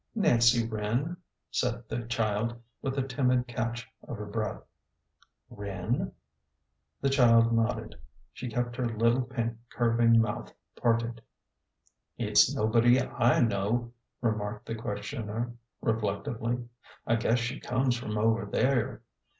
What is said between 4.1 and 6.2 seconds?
her breath." Wren?"